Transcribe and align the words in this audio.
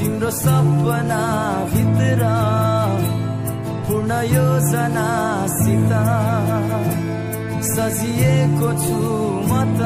तिम्रो 0.00 0.30
सपना 0.32 1.22
भित्र 1.72 2.22
पूर्ण 3.86 4.12
योजनासित 4.32 5.92
सजिएको 7.70 8.68
छु 8.84 9.00
म 9.48 9.52
त 9.76 9.80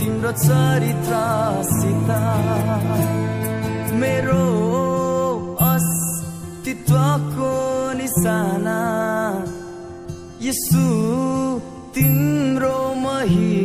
तिम्रो 0.00 0.32
चरित्रसित। 0.44 2.08
मेरो 4.00 4.46
अस्तित्वको 5.68 7.52
निशाना 8.00 8.80
यसु 10.48 10.86
तिम्रो 11.94 12.76
महिमा 13.04 13.59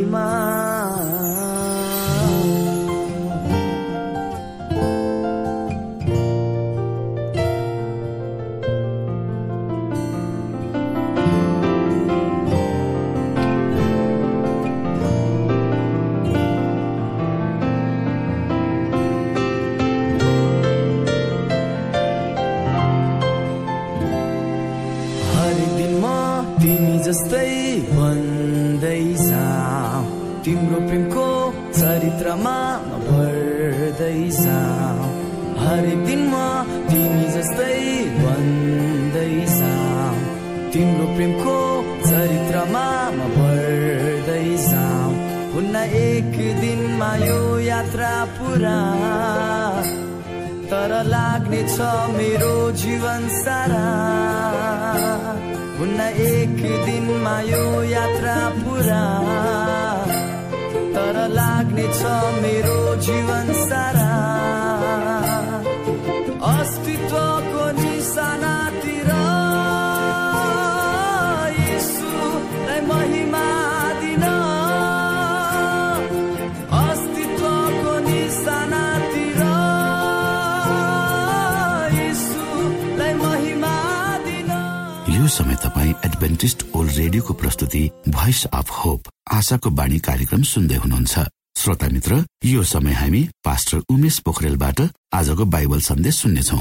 हुन्न 55.86 56.02
एक 56.20 56.56
दिनमा 56.84 57.34
यो 57.46 57.64
यात्रा 57.86 58.36
पुरा। 58.54 59.02
तर 60.94 61.16
लाग्ने 61.30 61.86
छ 61.98 62.14
मेरो 62.42 62.78
जीवन 63.06 63.45
एडभेन्टिस्ट 86.16 86.62
ओल्ड 86.74 86.92
रेडियोको 86.96 87.34
प्रस्तुति 87.34 87.80
भोइस 88.08 88.44
अफ 88.48 88.70
होप। 88.74 89.08
आशाको 89.36 89.70
बाणी 89.70 89.98
कार्यक्रम 90.00 90.42
सुन्दै 90.48 90.76
हुनुहुन्छ। 90.76 91.24
श्रोता 91.60 91.88
मित्र 91.92 92.22
यो 92.44 92.62
समय 92.64 92.92
हामी 92.92 93.20
पास्टर 93.44 93.82
उमेश 93.92 94.18
पोखरेलबाट 94.24 94.80
आजको 95.12 95.44
बाइबल 95.44 95.80
सन्देश 95.88 96.14
सुन्नेछौ। 96.16 96.60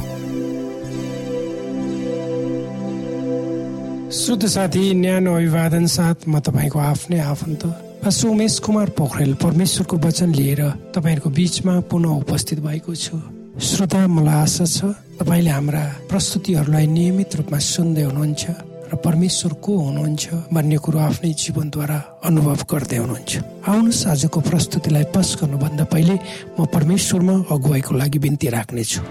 शुद्ध 4.11 4.43
साथी 4.45 4.83
न्यानो 4.93 5.35
अभिवादन 5.35 5.85
साथ 5.87 6.27
म 6.27 6.39
तपाईँको 6.43 6.79
आफ्नै 6.91 7.19
आफन्त 7.23 7.63
पास्टर 8.03 8.27
उमेश 8.27 8.59
कुमार 8.59 8.89
पोखरेल 8.99 9.33
परमेश्वरको 9.39 9.97
वचन 10.03 10.35
लिएर 10.35 10.61
तपाईँहरूको 10.91 11.29
बिचमा 11.31 11.79
पुनः 11.87 12.19
उपस्थित 12.27 12.59
भएको 12.59 12.95
छु। 12.95 13.23
श्रोता 13.55 14.05
मलाई 14.11 14.35
आशा 14.35 14.65
छ 14.67 14.91
तपाईँले 15.15 15.49
हाम्रा 15.49 15.83
प्रस्तुतिहरूलाई 16.11 16.87
नियमित 16.91 17.35
रूपमा 17.39 17.59
सुन्दै 17.71 18.03
हुनुहुन्छ। 18.03 18.74
र 18.85 18.95
परमेश्वर 19.01 19.53
को 19.65 19.71
हुनुहुन्छ 19.77 20.23
भन्ने 20.53 20.77
कुरो 20.77 20.99
आफ्नै 20.99 21.31
जीवनद्वारा 21.33 21.97
अनुभव 22.25 22.59
गर्दै 22.69 22.97
हुनुहुन्छ। 22.97 23.31
आउनुहोस् 23.65 24.07
आजको 24.13 24.39
प्रस्तुतिलाई 24.49 25.05
पस 25.15 25.29
गर्नुभन्दा 25.41 25.85
पहिले 25.93 26.15
म 26.59 26.65
परमेश्वरमा 26.69 27.35
अगुवाईको 27.49 27.91
लागि 27.97 28.19
बिन्ती 28.19 28.47
राख्नेछु। 28.55 29.01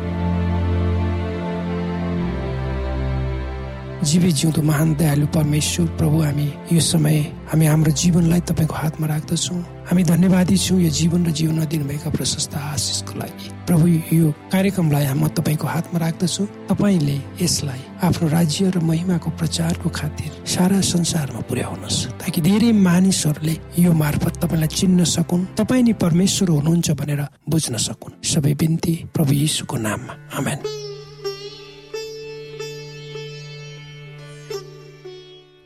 जीवी 4.04 4.30
जिउँदो 4.38 4.62
महान 4.62 4.94
दयालु 4.94 5.26
परमेश्वर 5.32 5.86
प्रभु 5.98 6.18
हामी 6.22 6.48
यो 6.72 6.80
समय 6.80 7.16
हामी 7.50 7.66
हाम्रो 7.66 7.92
जीवनलाई 7.92 8.40
तपाईँको 8.46 8.74
हातमा 8.74 9.06
राख्दछौँ। 9.06 9.73
हामी 9.84 10.02
धन्यवादी 10.02 10.56
छौँ 10.56 10.80
यो 10.80 10.90
जीवन 10.90 11.26
र 11.26 11.30
जीवनमा 11.30 11.64
दिनुभएका 11.68 12.10
प्रशस्त 12.10 12.54
आशिषको 12.56 13.14
लागि। 13.20 13.48
प्रभु 13.68 13.86
यो 14.16 14.32
कार्यक्रमलाई 14.48 15.12
म 15.12 15.28
तपाईँको 15.28 15.66
हातमा 15.68 15.98
राख्दछु। 16.00 16.44
तपाईँले 16.72 17.16
यसलाई 17.36 17.80
आफ्नो 18.00 18.28
राज्य 18.28 18.70
र 18.72 18.80
महिमाको 18.80 19.30
प्रचारको 19.36 19.88
खातिर 19.92 20.30
सारा 20.48 20.80
संसारमा 20.80 21.40
पुर्याउनुहोस्। 21.44 22.16
ताकि 22.16 22.40
धेरै 22.40 22.72
मानिसहरूले 22.72 23.54
यो 23.78 23.92
मार्फत 23.92 24.34
तपाईँलाई 24.40 24.72
चिन्न 24.72 25.04
सकुन् 25.04 25.52
तपाईँ 25.52 25.82
नि 25.84 25.92
परमेश्वर 26.00 26.48
हुनुहुन्छ 26.48 26.90
भनेर 26.90 27.20
बुझ्न 27.44 27.76
सकुन्। 27.76 28.24
सबै 28.24 28.54
बिन्ती 28.56 28.94
प्रभु 29.14 29.32
यीशुको 29.36 29.76
नाममा। 29.76 30.12
आमेन। 30.32 30.58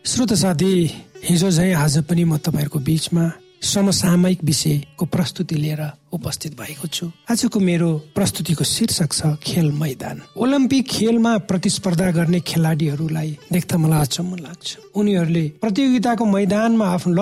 श्रोत 0.05 0.33
साथी 0.35 0.73
हिजो 1.23 1.51
झै 1.51 1.73
आज 1.73 2.03
पनि 2.03 2.25
म 2.25 2.37
तपाईँहरूको 2.43 2.79
बिचमा 2.79 3.25
समसामयिक 3.63 4.45
विषयको 4.45 5.07
प्रस्तुति 5.07 5.55
लिएर 5.55 5.83
उपस्थित 6.13 6.53
भएको 6.61 6.87
छु। 6.89 7.11
आजको 7.31 7.61
मेरो 7.61 7.89
प्रस्तुतिको 8.15 8.65
शीर्षक 8.65 9.13
छ 9.13 9.23
खेल 9.43 9.73
मैदान। 9.73 10.23
ओलम्पिक 10.37 10.87
खेलमा 10.89 11.39
प्रतिस्पर्धा 11.39 12.11
गर्ने 12.11 12.41
खेलाडीहरूलाई 12.41 13.39
देख्दा 13.53 13.79
मलाई 13.79 14.01
अचम्म 14.01 14.37
लाग्छ। 14.37 14.77
उनीहरूले 14.95 15.49
प्रतियोगिताको 15.61 16.25
मैदानमा 16.25 16.87
आफ्नो 16.87 17.15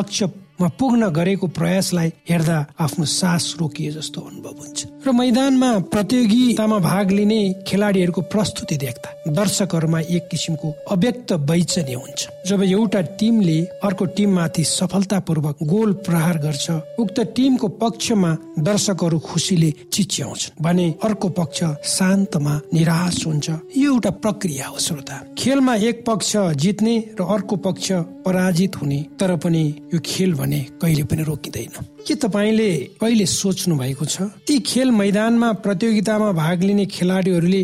लक्ष्यमा 0.57 0.69
पुग्न 0.79 1.09
गरेको 1.13 1.47
प्रयासलाई 1.49 2.13
हेर्दा 2.31 2.59
आफ्नो 2.81 3.05
सास 3.05 3.57
रोकिए 3.61 3.91
जस्तो 3.93 4.21
अनुभव 4.21 4.57
हुन्छ। 4.57 4.87
र 5.07 5.13
मैदानमा 5.13 5.71
प्रतियोगितामा 5.93 6.79
भाग 6.81 7.11
लिने 7.11 7.41
खेलाडीहरूको 7.69 8.21
प्रस्तुति 8.33 8.77
देख्दा 8.77 9.09
दर्शकहरूमा 9.29 10.01
एक 10.01 10.29
किसिमको 10.31 10.69
अव्यक्त 10.91 11.33
बैचनी 11.45 11.93
हुन्छ। 11.93 12.21
जब 12.49 12.63
एउटा 12.63 13.01
टिमले 13.21 13.59
अर्को 13.85 14.05
टिममाथि 14.17 14.65
सफलतापूर्वक 14.65 15.57
गोल 15.63 15.93
प्रहार 16.07 16.39
गर्छ 16.39 16.71
उक्त 16.99 17.21
टिमको 17.37 17.69
पक्षमा 17.77 18.33
दर्शकहरू 18.59 19.19
खुसीले 19.19 19.71
चिच्याउँछन् 19.93 20.63
भने 20.65 20.87
अर्को 21.05 21.29
पक्ष 21.37 21.65
शान्तमा 21.85 22.55
निराश 22.75 23.27
हुन्छ। 23.27 23.49
यो 23.77 23.93
एउटा 23.93 24.11
प्रक्रिया 24.25 24.67
हो 24.67 24.79
श्रोता। 24.79 25.17
खेलमा 25.39 25.75
एक 25.85 26.05
पक्ष 26.07 26.37
जित्ने 26.57 26.97
र 27.21 27.25
अर्को 27.27 27.57
पक्ष 27.57 27.93
पराजित 28.25 28.77
हुने 28.77 29.01
तर 29.21 29.37
पनि 29.37 29.65
यो 29.95 30.01
खेल 30.05 30.35
भने 30.47 30.67
कहिले 30.83 31.05
पनि 31.05 31.23
रोकिँदैन। 31.23 32.05
के 32.07 32.15
तपाईँले 32.15 32.71
कहिले 33.00 33.26
सोच्नु 33.26 33.75
भएको 33.76 34.05
छ? 34.05 34.23
ती 34.47 34.59
खेल 34.62 34.91
मैदानमा 34.91 35.53
प्रतियोगितामा 35.53 36.33
भाग 36.33 36.62
लिने 36.62 36.87
खेलाडीहरूले 36.87 37.62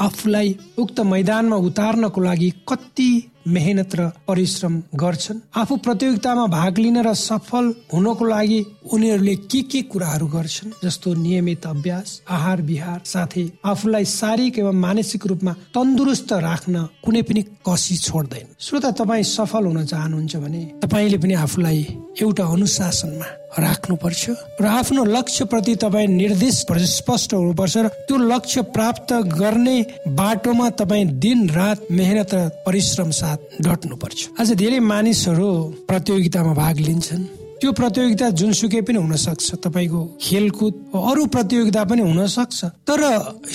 आफूलाई 0.00 0.58
उक्त 0.78 1.00
मैदानमा 1.00 1.56
उतार्नको 1.56 2.20
लागि 2.20 2.50
कति 2.68 3.10
मेहनत 3.46 3.94
र 3.94 4.10
परिश्रम 4.28 4.82
गर्छन्। 4.94 5.40
आफू 5.56 5.76
प्रतियोगितामा 5.76 6.46
भाग 6.48 6.78
लिन 6.78 6.98
र 7.02 7.14
सफल 7.14 7.64
हुनको 7.92 8.24
लागि 8.24 8.60
उनीहरूले 8.92 9.34
के 9.46 9.60
के 9.62 9.82
कुराहरू 9.92 10.26
गर्छन् 10.26 10.76
जस्तो 10.84 11.14
नियमित 11.14 11.66
अभ्यास 11.66 12.20
आहार 12.30 12.62
विहार 12.62 13.00
साथै 13.04 13.46
आफूलाई 13.64 14.04
शारीरिक 14.04 14.58
एवं 14.58 14.80
मानसिक 14.80 15.26
रूपमा 15.26 15.52
तन्दुरुस्त 15.74 16.32
राख्न 16.32 16.88
कुनै 17.04 17.22
पनि 17.22 17.42
कसी 17.66 17.96
छोड्दैन। 17.98 18.46
श्रोता 18.60 18.90
तपाईँ 19.00 19.22
सफल 19.22 19.64
हुन 19.66 19.84
चाहनुहुन्छ 19.84 20.36
भने 20.36 20.62
तपाईँले 20.82 21.18
पनि 21.18 21.34
आफूलाई 21.44 21.80
एउटा 22.22 22.44
अनुशासनमा 22.46 23.28
राख्नुपर्छ 23.54 24.30
र 24.60 24.66
आफ्नो 24.66 25.04
लक्ष्य 25.04 25.44
प्रति 25.44 25.74
तपाईँ 25.76 26.06
निर्देश 26.08 26.54
स्पष्ट 26.90 27.34
हुनुपर्छ 27.34 27.76
र 27.76 27.88
त्यो 28.06 28.16
लक्ष्य 28.16 28.62
प्राप्त 28.74 29.12
गर्ने 29.34 29.76
बाटोमा 30.18 30.68
तपाईँ 30.80 31.04
दिन 31.22 31.48
रात 31.50 31.86
मेहनत 31.90 32.34
र 32.34 32.48
परिश्रम 32.66 33.10
साथ 33.10 33.33
डट्नुपर्छ। 33.60 34.28
आज 34.40 34.52
धेरै 34.52 34.78
मानिसहरू 34.78 35.48
प्रतियोगितामा 35.88 36.52
भाग 36.54 36.78
लिन्छन्। 36.78 37.43
त्यो 37.64 37.72
प्रतियोगिता 37.72 38.28
जुनसुकै 38.36 38.80
पनि 38.84 38.98
हुन 39.00 39.16
सक्छ 39.16 39.64
तपाईँको 39.64 40.00
खेलकुद 40.20 40.74
अरू 41.00 41.22
प्रतियोगिता 41.32 41.82
पनि 41.88 42.02
हुन 42.04 42.20
सक्छ 42.28 42.64
तर 42.84 43.00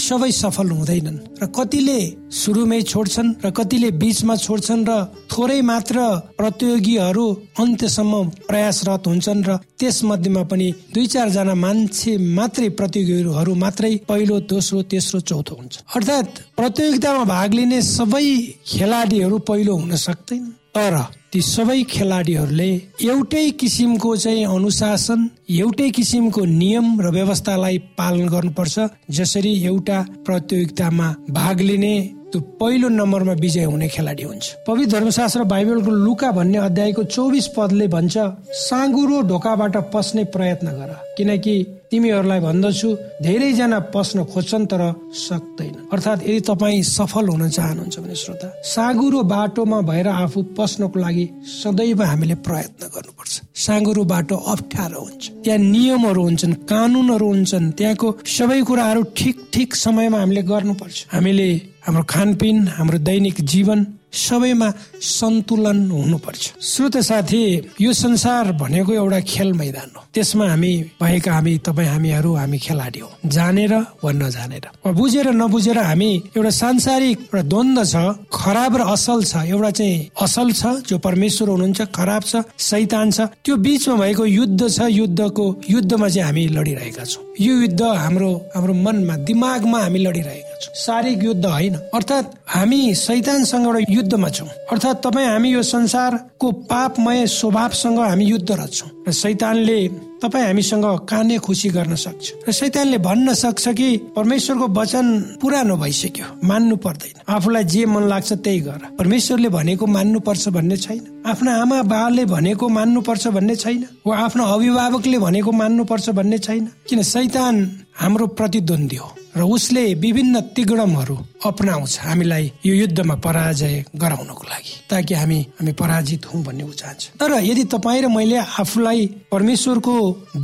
सबै 0.01 0.31
सफल 0.33 0.69
हुँदैनन् 0.73 1.19
र 1.37 1.45
कतिले 1.53 1.99
सुरुमै 2.33 2.81
छोड्छन् 2.89 3.29
र 3.45 3.51
कतिले 3.53 3.89
बिचमा 4.01 4.35
छोड्छन् 4.45 4.85
र 4.89 4.91
थोरै 5.29 5.61
मात्र 5.61 5.97
प्रतियोगीहरू 6.41 7.25
अन्त्यसम्म 7.61 8.23
प्रयासरत 8.49 9.03
हुन्छन् 9.07 9.45
र 9.45 9.61
त्यस 9.77 9.97
मध्येमा 10.09 10.43
पनि 10.49 10.67
दुई 10.89 11.05
चारजना 11.13 11.53
मान्छे 11.65 12.11
मात्रै 12.17 12.69
प्रतियोगीहरू 12.81 13.53
मात्रै 13.55 13.93
पहिलो 14.09 14.39
दोस्रो 14.49 14.81
तेस्रो 14.89 15.19
चौथो 15.29 15.53
हुन्छ। 15.53 15.73
अर्थात् 15.95 16.41
प्रतियोगितामा 16.57 17.23
भाग 17.29 17.49
लिने 17.53 17.79
सबै 17.85 18.25
खेलाडीहरू 18.73 19.37
पहिलो 19.45 19.73
हुन 19.77 19.95
सक्दैन 20.07 20.43
तर 20.75 20.95
ती 21.33 21.39
सबै 21.45 21.77
खेलाडीहरूले 21.83 22.69
एउटै 23.05 23.43
किसिमको 23.61 24.15
चाहिँ 24.15 24.45
अनुशासन 24.45 25.25
एउटै 25.57 25.89
किसिमको 25.89 26.45
नियम 26.51 26.87
र 27.01 27.11
व्यवस्थालाई 27.11 27.77
पालन 27.97 28.27
गर्नुपर्छ 28.27 28.87
जसरी 29.11 29.53
एउटा 29.65 29.99
प्रतियोगितामा 30.25 31.09
भाग 31.31 31.61
लिने 31.61 31.95
त्यो 32.31 32.41
पहिलो 32.61 32.87
नम्बरमा 32.89 33.33
विजय 33.41 33.63
हुने 33.65 33.87
खेलाडी 33.89 34.23
हुन्छ। 34.23 34.45
पवित्र 34.67 34.91
धर्मशास्त्र 34.91 35.43
बाइबलको 35.43 35.91
लुका 36.05 36.29
भन्ने 36.31 36.57
अध्यायको 36.57 37.03
चौबिस 37.09 37.47
पदले 37.57 37.87
भन्छ 37.89 38.17
साँगुरो 38.61 39.21
ढोकाबाट 39.29 39.75
पस्ने 39.93 40.23
प्रयत्न 40.29 40.67
गर 40.77 40.91
किनकि 41.17 41.55
तिमीहरूलाई 41.91 42.39
भन्दछु 42.39 42.89
धेरैजना 43.25 43.79
पस्न 43.93 44.23
खोज्छन् 44.29 44.65
तर 44.71 44.81
सक्दैन 45.17 45.75
अर्थात् 45.93 46.23
यदि 46.23 46.39
तपाईँ 46.49 46.83
सफल 46.85 47.27
हुन 47.27 47.49
चाहनुहुन्छ 47.49 47.99
भने 47.99 48.15
श्रोता 48.15 48.47
साँगुरो 48.73 49.23
बाटोमा 49.25 49.79
भएर 49.89 50.07
आफू 50.07 50.41
पस्नको 50.57 50.99
लागि 50.99 51.25
सदैव 51.53 52.01
हामीले 52.03 52.35
प्रयत्न 52.45 52.83
गर्नुपर्छ। 52.93 53.33
साँगुरो 53.65 54.03
बाटो 54.05 54.35
अप्ठ्यारो 54.53 55.01
हुन्छ। 55.01 55.23
त्यहाँ 55.43 55.59
नियमहरू 55.65 56.21
हुन्छन् 56.23 56.53
कानुनहरू 56.69 57.27
हुन्छन् 57.27 57.71
त्यहाँको 57.73 58.07
सबै 58.37 58.61
कुराहरू 58.69 59.01
ठिक 59.17 59.35
ठिक 59.53 59.75
समयमा 59.75 60.19
हामीले 60.19 60.41
गर्नुपर्छ। 60.45 60.97
हामीले 61.13 61.49
हाम्रो 61.89 62.03
खानपिन 62.05 62.57
हाम्रो 62.69 62.97
दैनिक 63.01 63.41
जीवन 63.41 63.79
सबैमा 64.13 64.69
सन्तुलन 65.01 65.79
हुनुपर्छ। 65.89 66.43
श्रोत 66.61 66.97
साथी 67.01 67.41
यो 67.81 67.93
संसार 67.93 68.51
भनेको 68.61 68.93
एउटा 68.93 69.19
खेल 69.25 69.53
मैदान 69.53 69.89
हो। 69.97 70.01
त्यसमा 70.13 70.45
हामी 70.49 70.73
भएका 71.01 71.33
हामी 71.33 71.57
तपाईँ 71.65 71.89
हामीहरू 71.89 72.33
हामी 72.35 72.57
खेलाडी 72.57 72.99
हो। 72.99 73.09
जानेर 73.25 73.73
वा 74.03 74.11
नजानेर। 74.21 74.65
बुझेर 74.85 75.27
नबुझेर 75.33 75.77
हामी 75.77 76.11
एउटा 76.37 76.49
सांसारिक 76.61 77.17
एउटा 77.19 77.41
द्वन्द 77.49 77.79
छ 77.85 77.95
खराब 78.33 78.77
र 78.77 78.81
असल 78.93 79.23
छ। 79.25 79.33
एउटा 79.49 79.71
चाहिँ 79.71 80.09
असल 80.21 80.51
छ 80.53 80.61
जो 80.89 80.97
परमेश्वर 81.01 81.49
हुनुहुन्छ 81.49 81.81
खराब 81.89 82.23
छ 82.23 82.33
सैतान 82.69 83.11
छ। 83.11 83.19
त्यो 83.41 83.55
बिचमा 83.65 83.95
भएको 83.97 84.25
युद्ध 84.25 84.61
छ 84.69 84.79
युद्धको 84.89 85.45
युद्धमा 85.69 86.07
चाहिँ 86.09 86.25
हामी 86.25 86.47
लडिरहेका 86.53 87.05
छौँ। 87.05 87.28
यो 87.39 87.53
युद्ध 87.55 87.81
हाम्रो 87.81 88.51
हाम्रो 88.55 88.73
मनमा 88.73 89.15
दिमागमा 89.15 89.79
हामी 89.79 89.99
लडिरहेका 89.99 90.57
छौँ। 90.61 90.75
शारीरिक 90.75 91.23
युद्ध 91.23 91.45
होइन। 91.45 91.75
अर्थात् 91.75 92.35
हामी 92.47 92.95
सैतानसँग 92.95 93.65
एउटा 93.65 93.93
युद्धमा 93.93 94.29
छौँ। 94.29 94.47
अर्थात् 94.47 95.03
तपाईँ 95.03 95.27
हामी 95.27 95.49
यो 95.49 95.63
संसारको 95.63 96.51
पापमय 96.51 97.27
स्वभावसँग 97.27 97.99
हामी 97.99 98.25
युद्धरत 98.25 98.71
छौँ। 98.73 98.89
र 99.07 99.11
सैतानले 99.11 99.87
तपाईँ 100.21 100.45
हामीसँग 100.45 100.85
काने 101.09 101.37
खुसी 101.37 101.69
गर्न 101.69 101.95
सक्छ। 101.95 102.31
र 102.47 102.51
सैतानले 102.51 102.97
भन्न 102.97 103.33
सक्छ 103.33 103.67
कि 103.67 103.97
परमेश्वरको 104.15 104.67
वचन 104.67 105.37
पुरानो 105.41 105.77
भइसक्यो 105.77 106.47
मान्नु 106.47 106.75
पर्दैन। 106.75 107.21
आफूलाई 107.29 107.63
जे 107.63 107.85
मन 107.85 108.03
लाग्छ 108.03 108.33
त्यही 108.33 108.59
गर। 108.59 108.81
परमेश्वरले 108.99 109.49
भनेको 109.49 109.85
मान्नु 109.85 110.19
पर्छ 110.19 110.47
भन्ने 110.49 110.77
छैन। 110.77 111.23
आफ्ना 111.25 111.61
आमा 111.61 111.81
बाले 111.83 112.25
भनेको 112.25 112.69
मान्नु 112.69 113.01
पर्छ 113.01 113.27
भन्ने 113.27 113.55
छैन। 113.55 113.85
वा 114.07 114.17
आफ्नो 114.17 114.43
अभिभावकले 114.43 115.17
भनेको 115.19 115.51
मान्नु 115.51 115.83
पर्छ 115.83 116.09
भन्ने 116.09 116.37
छैन। 116.37 116.69
किन 116.89 117.01
सैतान 117.03 117.55
हाम्रो 117.95 118.27
प्रतिद्वन्दी 118.27 118.95
हो। 118.95 119.15
र 119.35 119.41
उसले 119.45 119.83
विभिन्न 119.95 120.41
तिगडमहरू 120.55 121.17
अपनाउँछ। 121.45 121.93
हामीलाई 121.99 122.51
यो 122.65 122.73
युद्धमा 122.75 123.15
पराजय 123.25 123.75
गराउनको 123.95 124.43
लागि 124.43 124.73
ताकि 124.89 125.13
हामी 125.13 125.39
हामी 125.59 125.71
पराजित 125.73 126.25
हौ 126.27 126.39
भन्ने 126.43 126.63
ऊ 126.63 126.73
चाहन्छ। 126.73 127.03
तर 127.19 127.31
यदि 127.43 127.63
तपाईँ 127.73 128.01
र 128.01 128.07
मैले 128.09 128.37
आफूलाई 128.59 129.05
परमेश्वरको 129.31 129.93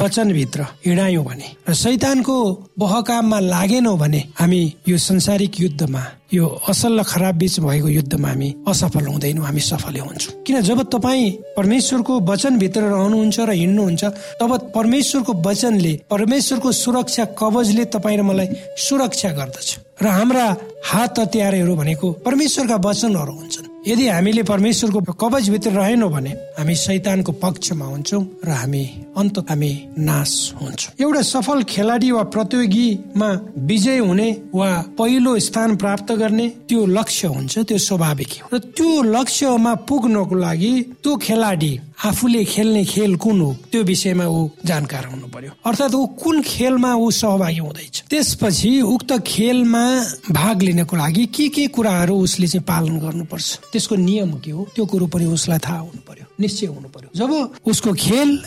वचनभित्र 0.02 0.60
हिँडायौँ 0.86 1.26
भने 1.26 1.48
र 1.70 1.74
सैतानको 1.74 2.36
बहकाममा 2.80 3.40
लागेनौ 3.40 3.96
भने 3.98 4.22
हामी 4.40 4.62
यो 4.88 4.98
संसारिक 4.98 5.60
युद्धमा 5.60 6.04
यो 6.34 6.46
असल 6.70 7.00
र 7.00 7.04
खराब 7.04 7.36
बिच 7.38 7.60
भएको 7.60 7.88
युद्धमा 7.90 8.30
हामी 8.30 8.50
असफल 8.68 9.06
हुँदैनौँ 9.08 9.46
हामी 9.46 9.62
सफलै 9.62 10.00
हुन्छौँ। 10.00 10.34
किन 10.46 10.62
जब 10.62 10.82
तपाईँ 10.90 11.32
परमेश्वरको 11.58 12.14
वचनभित्र 12.32 12.82
रहनुहुन्छ 12.82 13.40
र 13.40 13.52
हिँड्नुहुन्छ 13.52 14.04
तब 14.42 14.52
परमेश्वरको 14.76 15.34
वचनले 15.46 15.94
परमेश्वरको 16.10 16.72
सुरक्षा 16.72 17.26
कवचले 17.40 17.86
तपाईँ 17.94 18.18
र 18.18 18.22
मलाई 18.22 18.48
सुरक्षा 18.78 19.32
गर्दछ। 19.32 19.70
र 20.02 20.08
हाम्रा 20.08 20.46
हात 20.86 21.20
हतियारहरू 21.20 21.76
भनेको 21.76 22.12
परमेश्वरका 22.26 22.76
वचनहरू 22.76 23.34
हुन्छन्। 23.34 23.68
यदि 23.88 24.08
हामीले 24.08 24.44
परमेश्वरको 24.44 25.00
कवचभित्र 25.14 25.72
रहेनौँ 25.72 26.12
भने 26.12 26.32
हामी 26.58 26.76
शैतानको 26.76 27.32
पक्षमा 27.32 27.86
हुन्छौँ 27.86 28.24
र 28.46 28.50
हामी 28.52 28.84
अन्त 29.18 29.38
हामी 29.50 29.72
नाश 29.98 30.32
हुन्छौँ। 30.62 30.94
एउटा 31.00 31.22
सफल 31.22 31.64
खेलाडी 31.64 32.12
वा 32.12 32.24
प्रतियोगीमा 32.34 33.30
विजय 33.70 33.98
हुने 33.98 34.30
वा 34.56 34.70
पहिलो 34.98 35.40
स्थान 35.40 35.76
प्राप्त 35.76 36.12
गर्ने 36.12 36.48
त्यो 36.68 36.86
लक्ष्य 36.86 37.28
हुन्छ 37.28 37.60
त्यो 37.60 37.78
स्वाभाविक 37.78 38.32
हो। 38.42 38.50
र 38.54 38.60
त्यो 38.76 39.02
लक्ष्यमा 39.16 39.74
पुग्नको 39.88 40.36
लागि 40.36 40.74
त्यो 41.04 41.16
खेलाडी 41.16 41.74
आफूले 42.04 42.44
खेल्ने 42.46 42.86
खेल 42.86 43.16
कुन 43.16 43.42
हो 43.42 43.58
त्यो 43.72 43.84
विषयमा 43.84 44.26
ऊ 44.26 44.50
जानकार 44.66 45.06
हुनु 45.06 45.28
पर्यो। 45.28 45.52
अर्थात् 45.66 45.96
ऊ 45.96 46.06
कुन 46.06 46.42
खेलमा 46.42 46.94
ऊ 46.96 47.12
सहभागी 47.12 47.58
हुँदैछ। 47.58 48.04
त्यसपछि 48.10 48.82
उक्त 48.82 49.12
खेलमा 49.28 49.84
भाग 50.32 50.62
लिनको 50.62 50.96
लागि 50.96 51.26
के 51.26 51.50
के 51.50 51.68
कुराहरू 51.68 52.16
उसले 52.16 52.48
चाहिँ 52.48 52.64
पालन 52.64 53.00
गर्नुपर्छ? 53.00 53.60
त्यसको 53.72 53.96
नियम 53.96 54.34
के 54.40 54.52
हो? 54.52 54.68
त्यो 54.76 54.86
कुरो 54.86 55.08
पनि 55.08 55.26
उसलाई 55.26 55.60
थाहा 55.60 55.80
हुनु 55.80 56.02
पर्यो। 56.08 56.26
निश्चय 56.40 56.68
हुनु 56.68 56.90
पर्यो। 56.90 57.10
जब 57.16 57.32
उसको 57.66 57.94
खेल 57.94 58.40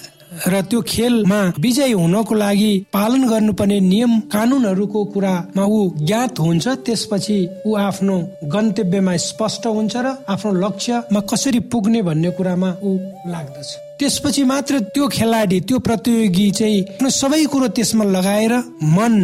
र 0.46 0.60
त्यो 0.70 0.80
खेलमा 0.86 1.40
विजय 1.58 1.92
हुनको 1.92 2.34
लागि 2.34 2.72
पालन 2.92 3.28
गर्नुपर्ने 3.28 3.78
नियम 3.80 4.12
कानुनहरूको 4.32 5.04
कुरामा 5.04 5.64
ऊ 5.64 5.78
ज्ञात 6.06 6.38
हुन्छ। 6.38 6.68
त्यसपछि 6.86 7.38
ऊ 7.66 7.74
आफ्नो 7.76 8.16
गन्तव्यमा 8.52 9.16
स्पष्ट 9.16 9.66
हुन्छ 9.66 9.96
र 9.96 10.14
आफ्नो 10.28 10.52
लक्ष्यमा 10.62 11.20
कसरी 11.30 11.60
पुग्ने 11.72 12.02
भन्ने 12.02 12.30
कुरामा 12.30 12.70
ऊ 12.82 12.96
लाग्दछ। 13.32 13.87
त्यसपछि 13.98 14.42
मात्र 14.44 14.78
त्यो 14.94 15.06
खेलाडी 15.10 15.58
त्यो 15.68 15.78
प्रतियोगी 15.82 16.50
चाहिँ 16.58 17.10
सबै 17.10 17.44
कुरो 17.50 17.68
त्यसमा 17.76 18.04
लगाएर 18.06 18.52
मन 18.94 19.14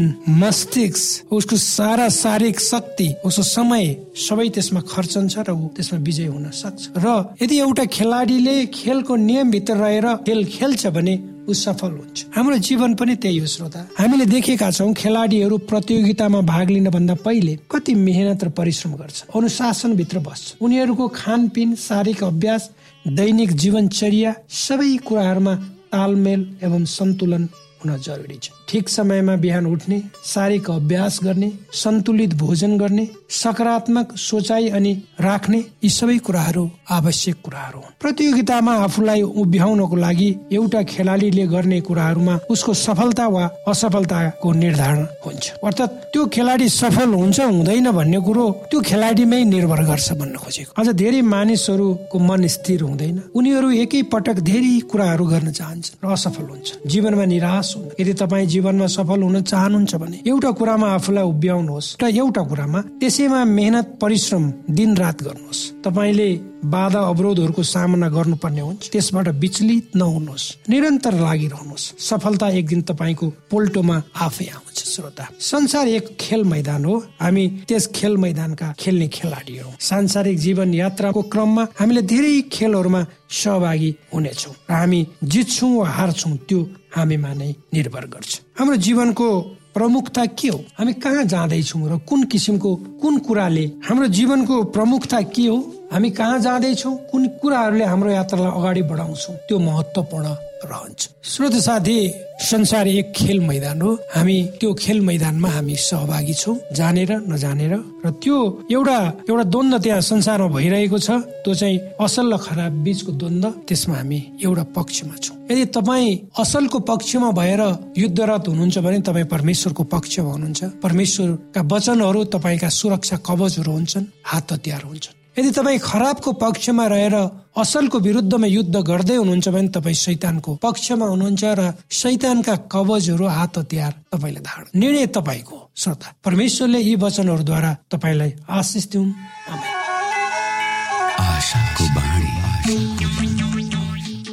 मस्तिष्क 0.43 1.33
उसको 1.33 1.57
सारा 1.57 2.09
शारीरिक 2.11 2.61
शक्ति 2.61 3.09
उसको 3.25 3.43
समय 3.55 3.85
सबै 4.19 4.49
त्यसमा 4.55 4.81
खर्चन्छ 4.91 5.39
र 5.47 5.51
ऊ 5.55 5.69
त्यसमा 5.77 5.99
विजय 6.03 6.27
हुन 6.27 6.51
सक्छ। 6.51 6.83
र 6.99 7.07
यदि 7.43 7.59
एउटा 7.59 7.85
खेलाडीले 7.87 8.57
खेलको 8.75 9.15
नियमभित्र 9.15 9.75
रहेर 9.79 10.07
खेल 10.27 10.45
खेल्छ 10.57 10.87
भने 10.91 11.15
ऊ 11.47 11.53
सफल 11.55 11.93
हुन्छ। 11.95 12.25
हाम्रो 12.35 12.57
जीवन 12.59 12.95
पनि 12.99 13.15
त्यही 13.23 13.39
हो 13.39 13.47
श्रोता। 13.47 13.81
हामीले 13.99 14.27
देखेका 14.27 14.71
छौँ 14.71 14.93
खेलाडीहरू 14.93 15.57
प्रतियोगितामा 15.71 16.41
भाग 16.51 16.71
लिन 16.71 16.91
भन्दा 16.91 17.15
पहिले 17.23 17.59
कति 17.71 17.95
मेहनत 17.95 18.45
र 18.45 18.49
परिश्रम 18.59 18.93
गर्छ 18.99 19.25
अनुशासनभित्र 19.37 20.19
बस्छ 20.19 20.55
उनीहरूको 20.61 21.09
खानपिन 21.15 21.75
शारीरिक 21.79 22.25
अभ्यास 22.25 22.71
दैनिक 23.05 23.51
जीवनचर्या 23.53 24.33
सबै 24.59 24.97
कुराहरूमा 25.07 25.55
तालमेल 25.93 26.45
एवं 26.63 26.85
सन्तुलन 26.89 27.43
हुन 27.81 27.97
जरुरी 28.07 28.39
छ। 28.43 28.64
ठिक 28.69 28.89
समयमा 28.89 29.35
बिहान 29.37 29.67
उठ्ने 29.67 30.01
शारीरिक 30.25 30.71
अभ्यास 30.71 31.19
गर्ने 31.25 31.51
सन्तुलित 31.73 32.35
भोजन 32.35 32.77
गर्ने 32.79 33.07
सकारात्मक 33.31 34.17
सोचाइ 34.19 34.69
अनि 34.69 34.93
राख्ने 35.21 35.59
यी 35.59 35.89
सबै 35.91 36.17
कुराहरू 36.19 36.65
आवश्यक 36.91 37.37
कुराहरू 37.45 37.81
प्रतियोगितामा 38.01 38.75
आफूलाई 38.85 39.23
उभ्याउनको 39.23 39.97
लागि 39.97 40.29
एउटा 40.53 40.83
खेलाडीले 40.83 41.47
गर्ने 41.47 41.81
कुराहरूमा 41.81 42.39
उसको 42.51 42.75
सफलता 42.75 43.27
वा 43.29 43.45
असफलताको 43.69 44.53
निर्धारण 44.53 45.05
हुन्छ। 45.27 45.51
अर्थात् 45.65 45.93
त्यो 46.13 46.27
खेलाडी 46.27 46.69
सफल 46.69 47.15
हुन्छ 47.15 47.41
हुँदैन 47.41 47.91
भन्ने 47.91 48.21
कुरो 48.21 48.45
त्यो 48.71 48.81
खेलाडीमै 48.81 49.43
निर्भर 49.45 49.83
गर्छ 49.85 50.13
भन्न 50.13 50.37
खोजेको। 50.37 50.73
अझ 50.81 50.89
धेरै 50.95 51.21
मानिसहरूको 51.35 52.19
मन 52.19 52.47
स्थिर 52.47 52.83
हुँदैन। 52.83 53.21
उनीहरू 53.35 53.71
एकै 53.85 54.03
पटक 54.13 54.41
धेरै 54.51 54.79
कुराहरू 54.91 55.25
गर्न 55.27 55.53
चाहन्छन् 55.53 56.05
र 56.05 56.13
असफल 56.13 56.49
हुन्छ 56.53 56.69
जीवनमा 56.87 57.25
निराश 57.35 57.75
हुन्छ 57.77 58.01
यदि 58.01 58.13
तपाईँ 58.23 58.47
जीवनमा 58.55 58.87
सफल 58.97 59.21
हुन 59.23 59.37
चाहनुहुन्छ 59.51 59.95
भने 60.03 60.19
एउटा 60.27 60.51
कुरामा 60.59 60.89
आफूलाई 60.97 61.25
उभ्याउनुहोस् 61.33 61.93
र 62.03 62.05
एउटा 62.15 62.43
कुरामा 62.51 62.81
त्यसैमा 63.01 63.41
मेहनत 63.59 63.87
परिश्रम 64.03 64.45
दिन 64.71 64.91
रात 64.97 65.23
गर्नुहोस्। 65.27 65.61
तपाईँले 65.85 66.29
बाधा 66.65 67.01
अवरोधहरूको 67.01 67.63
सामना 67.63 68.09
गर्नुपर्ने 68.09 68.61
हुन्छ। 68.61 68.91
त्यसबाट 68.91 69.29
विचलित 69.29 69.97
नहुनुहोस्। 69.97 70.45
निरन्तर 70.69 71.15
लागिरहनुहोस्। 71.15 71.85
सफलता 71.99 72.49
एक 72.49 72.67
दिन 72.67 72.83
तपाईँको 72.83 73.27
पोल्टोमा 73.51 74.03
आफै 74.17 74.47
आउँछ 74.47 74.79
श्रोता। 74.85 75.29
संसार 75.41 75.89
एक 75.89 76.17
खेल 76.21 76.45
मैदान 76.45 76.85
हो। 76.85 76.97
हामी 77.21 77.49
त्यस 77.69 77.87
खेल 77.95 78.17
मैदानका 78.17 78.75
खेल्ने 78.79 79.09
खेलाडी 79.09 79.59
हौ। 79.59 79.71
सांसारिक 79.81 80.39
जीवन 80.39 80.75
यात्राको 80.75 81.23
क्रममा 81.23 81.67
हामीले 81.79 82.03
धेरै 82.03 82.41
खेलहरूमा 82.53 83.07
सहभागी 83.31 83.91
हुनेछौँ। 84.15 84.55
र 84.71 84.73
हामी 84.73 85.07
जित्छौँ 85.25 85.77
वा 85.77 85.89
हार्छौँ 85.89 86.37
त्यो 86.49 86.61
हामीमा 86.97 87.33
नै 87.35 87.55
निर्भर 87.75 88.05
गर्छ। 88.07 88.41
हाम्रो 88.59 88.77
जीवनको 88.77 89.27
प्रमुखता 89.75 90.25
के 90.27 90.49
हो? 90.49 90.59
हामी 90.79 90.93
कहाँ 90.93 91.25
जाँदैछौँ 91.25 91.89
र 91.91 91.99
कुन 91.99 92.25
किसिमको 92.25 92.71
कुन 93.03 93.19
कुराले 93.19 93.65
हाम्रो 93.83 94.07
जीवनको 94.07 94.63
प्रमुखता 94.71 95.21
के 95.35 95.47
हो? 95.47 95.59
हामी 95.95 96.11
कहाँ 96.11 96.39
जाँदैछौँ? 96.43 96.95
कुन 97.07 97.23
कुराहरूले 97.39 97.85
हाम्रो 97.87 98.11
यात्रालाई 98.11 98.51
अगाडि 98.51 98.83
बढाउँछौँ? 98.83 99.35
त्यो 99.47 99.59
महत्वपूर्ण 99.59 100.27
रहन्छ। 100.67 101.23
श्रोत 101.23 101.55
साथी 101.55 101.99
संसार 102.43 102.89
एक 102.89 103.13
खेल 103.15 103.39
मैदान 103.47 103.83
हो। 103.83 103.93
हामी 104.11 104.37
त्यो 104.59 104.75
खेल 104.75 105.01
मैदानमा 105.07 105.49
हामी 105.49 105.75
सहभागी 105.79 106.35
छौँ 106.35 106.57
जानेर 106.75 107.13
नजानेर। 107.31 107.73
र 108.03 108.11
त्यो 108.11 108.67
एउटा 108.75 108.99
एउटा 109.31 109.45
द्वन्द 109.55 109.75
त्यहाँ 109.83 110.01
संसारमा 110.03 110.49
भइरहेको 110.51 110.99
छ 110.99 111.11
त्यो 111.47 111.55
चाहिँ 111.55 111.79
असल 112.03 112.27
र 112.35 112.37
खराब 112.43 112.73
बिचको 112.83 113.13
द्वन्द 113.15 113.45
त्यसमा 113.69 113.95
हामी 113.95 114.19
एउटा 114.43 114.65
पक्षमा 114.75 115.15
छौँ। 115.23 115.37
यदि 115.47 115.65
तपाईँ 115.79 116.19
असलको 116.43 116.79
पक्षमा 116.91 117.31
भएर 117.31 117.63
युद्धरत 118.03 118.49
हुनुहुन्छ 118.51 118.79
भने 118.83 118.99
तपाईँ 119.07 119.31
परमेश्वरको 119.31 119.83
पक्षमा 119.95 120.31
हुनुहुन्छ। 120.33 120.63
परमेश्वरका 120.83 121.61
वचनहरू 121.71 122.25
तपाईँका 122.35 122.69
सुरक्षा 122.83 123.17
कवचहरू 123.23 123.73
हुन्छन् 123.73 124.11
हात 124.27 124.53
हतियार 124.53 124.83
हुन्छन्। 124.91 125.23
यदि 125.37 125.51
तपाईँ 125.51 125.79
खराबको 125.83 126.31
पक्षमा 126.39 126.87
रहेर 126.87 127.15
असलको 127.59 127.99
विरुद्धमा 127.99 128.47
युद्ध 128.47 128.77
गर्दै 128.87 129.17
हुनुहुन्छ 129.17 129.49
भने 129.49 129.69
तपाईँ 129.75 129.95
शैतानको 129.95 130.51
पक्षमा 130.63 131.07
हुनुहुन्छ 131.07 131.45
र 131.59 131.61
शैतानका 131.91 132.55
कवजहरू 132.71 133.27
हात 133.27 133.59
हतियार 133.59 133.93
तपाईँले 134.15 134.41
धारण 134.41 134.67
निर्णय 134.79 135.07
तपाईँको 135.11 135.59
श्रोता 135.75 136.09
परमेश्वरले 136.25 136.81
यी 136.81 136.95
वचनहरूद्वारा 137.03 137.71
तपाईँलाई 137.91 138.33
आशिष 138.49 138.85
दिउन्। 138.95 139.11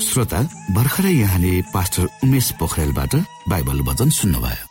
श्रोता 0.06 0.40
भर्खरै 0.76 1.14
यहाँले 1.14 1.54
पास्टर 1.74 2.06
उमेश 2.24 2.52
पोखरेलबाट 2.60 3.14
बाइबल 3.50 3.80
वचन 3.90 4.10
सुन्नुभयो। 4.10 4.71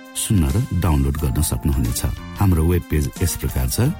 सुन्न 0.17 0.43
र 0.49 0.81
डाउनलोड 0.81 1.17
गर्न 1.17 1.41
सक्नुहुनेछ। 1.41 2.01
हाम्रो 2.39 2.63
वेब 2.63 2.83
पेज 2.91 3.09
यस 3.21 3.35
प्रकार 3.37 3.67
छ 3.69 3.91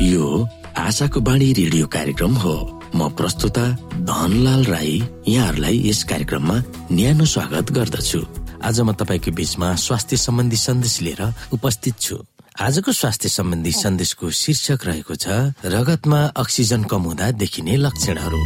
यो 0.00 0.48
आशाको 0.76 1.20
बाणी 1.20 1.52
रेडियो 1.52 1.86
कार्यक्रम 1.86 2.34
हो। 2.34 2.54
म 2.94 3.08
प्रस्तुता 3.08 3.64
धनलाल 4.08 4.64
राई 4.64 5.02
यहाँहरूलाई 5.28 5.76
यस 5.88 6.02
कार्यक्रममा 6.04 6.56
न्यानो 6.92 7.24
स्वागत 7.24 7.72
गर्दछु। 7.72 8.20
आज 8.64 8.80
म 8.80 8.92
तपाईँको 8.92 9.30
बीचमा 9.30 9.74
स्वास्थ्य 9.76 10.16
सम्बन्धी 10.16 10.56
सन्देश 10.56 11.00
लिएर 11.00 11.22
उपस्थित 11.52 11.94
छु। 12.00 12.16
आजको 12.60 12.92
स्वास्थ्य 12.92 13.28
सम्बन्धी 13.28 13.72
सन्देशको 13.72 14.30
शीर्षक 14.30 14.80
रहेको 14.86 15.14
छ 15.14 15.54
रगतमा 15.64 16.20
अक्सिजन 16.36 16.84
कम 16.84 17.02
हुँदा 17.02 17.30
देखिने 17.30 17.76
लक्षणहरू। 17.76 18.40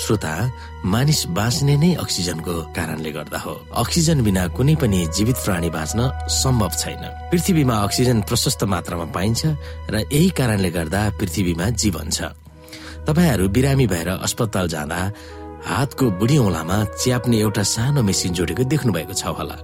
श्रोता 0.00 0.34
मानिस 0.84 1.20
बाँच्ने 1.36 1.74
नै 1.76 1.90
अक्सिजनको 2.00 2.54
कारणले 2.76 3.10
गर्दा 3.12 3.38
हो। 3.38 3.54
अक्सिजन 3.82 4.18
बिना 4.24 4.46
कुनै 4.56 4.74
पनि 4.80 5.00
जीवित 5.16 5.38
प्राणी 5.44 5.70
बाँच्न 5.70 6.00
सम्भव 6.32 6.72
छैन। 6.80 7.02
पृथ्वीमा 7.30 7.76
अक्सिजन 7.86 8.18
प्रशस्त 8.28 8.64
मात्रामा 8.64 9.06
पाइन्छ 9.16 9.40
र 9.92 9.94
यही 10.08 10.28
कारणले 10.38 10.70
गर्दा 10.70 11.00
पृथ्वीमा 11.20 11.66
जीवन 11.76 12.08
छ। 12.10 12.32
तपाईँहरू 13.06 13.48
बिरामी 13.48 13.86
भएर 13.86 14.08
अस्पताल 14.20 14.68
जाँदा 14.68 15.00
हातको 15.60 16.04
बुढी 16.16 16.36
औलामा 16.40 16.76
च्याप्ने 17.04 17.36
एउटा 17.36 17.62
सानो 17.62 18.00
मेसिन 18.00 18.32
जोडेको 18.32 18.64
देख्नु 18.64 18.92
भएको 18.92 19.12
छ 19.12 19.28
होला। 19.36 19.56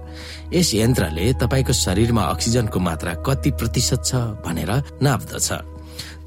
यस 0.53 0.69
यन्त्रले 0.77 1.25
तपाईँको 1.41 1.73
शरीरमा 1.73 2.23
अक्सिजनको 2.33 2.79
मात्रा 2.79 3.13
कति 3.25 3.51
प्रतिशत 3.57 4.01
छ 4.05 4.11
भनेर 4.45 4.71
नाप्दछ। 5.01 5.49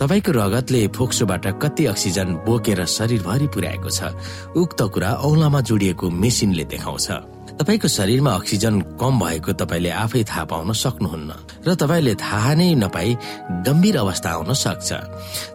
तपाईँको 0.00 0.32
रगतले 0.32 0.86
फोक्सोबाट 0.96 1.46
कति 1.60 1.84
अक्सिजन 1.86 2.28
बोकेर 2.48 2.84
शरीरभरि 2.88 3.46
पुर्याएको 3.52 3.90
छ 3.92 4.08
उक्त 4.56 4.80
कुरा 4.96 5.10
औलामा 5.28 5.60
जोडिएको 5.60 6.08
मेसिनले 6.08 6.64
देखाउँछ। 6.72 7.08
तपाईँको 7.60 7.88
शरीरमा 7.88 8.32
अक्सिजन 8.32 8.80
कम 8.96 9.20
भएको 9.20 9.52
तपाईँले 9.60 9.90
आफै 9.92 10.22
थाहा 10.24 10.44
पाउन 10.48 10.72
सक्नुहुन्न 10.72 11.30
र 11.68 11.74
तपाईँले 11.76 12.14
थाहा 12.16 12.52
नै 12.56 12.68
नपाई 12.80 13.10
गम्भीर 13.68 13.96
अवस्था 14.00 14.30
आउन 14.40 14.52
सक्छ। 14.56 14.90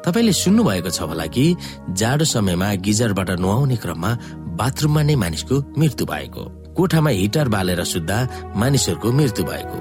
तपाईँले 0.05 0.33
सुन्नुभएको 0.37 0.89
छ 0.93 1.01
होला 1.09 1.25
कि 1.25 1.45
जाडो 1.97 2.25
समयमा 2.29 2.69
गिजरबाट 2.85 3.29
नुहाउने 3.41 3.77
क्रममा 3.81 4.11
बाथरुममा 4.61 5.01
नै 5.09 5.15
मानिसको 5.25 5.55
मृत्यु 5.73 6.05
भएको। 6.05 6.64
कोठामा 6.77 7.09
हिटर 7.09 7.47
बालेर 7.47 7.83
सुत्दा 7.83 8.17
मानिसहरूको 8.55 9.11
मृत्यु 9.11 9.43
भएको। 9.45 9.77